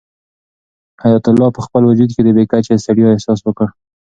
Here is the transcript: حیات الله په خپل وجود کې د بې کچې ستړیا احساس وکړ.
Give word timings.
حیات 1.03 1.25
الله 1.31 1.49
په 1.55 1.61
خپل 1.65 1.81
وجود 1.85 2.09
کې 2.15 2.21
د 2.23 2.29
بې 2.35 2.43
کچې 2.51 2.81
ستړیا 2.83 3.07
احساس 3.11 3.39
وکړ. 3.43 3.67